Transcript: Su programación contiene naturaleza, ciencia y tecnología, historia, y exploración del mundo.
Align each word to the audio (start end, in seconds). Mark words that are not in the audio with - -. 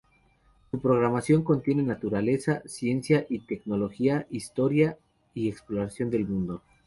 Su 0.71 0.79
programación 0.81 1.43
contiene 1.43 1.83
naturaleza, 1.83 2.63
ciencia 2.65 3.27
y 3.29 3.37
tecnología, 3.41 4.25
historia, 4.31 4.97
y 5.35 5.47
exploración 5.47 6.09
del 6.09 6.27
mundo. 6.27 6.63